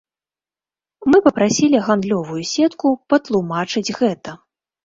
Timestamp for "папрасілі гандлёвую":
1.27-2.39